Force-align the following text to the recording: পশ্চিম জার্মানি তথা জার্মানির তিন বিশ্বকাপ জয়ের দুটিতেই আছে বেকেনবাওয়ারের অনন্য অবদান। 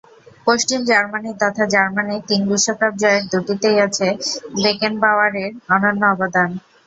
পশ্চিম 0.47 0.79
জার্মানি 0.85 1.31
তথা 1.41 1.63
জার্মানির 1.73 2.21
তিন 2.29 2.41
বিশ্বকাপ 2.49 2.93
জয়ের 3.01 3.23
দুটিতেই 3.33 3.77
আছে 3.87 4.07
বেকেনবাওয়ারের 4.55 5.51
অনন্য 5.73 6.01
অবদান। 6.13 6.49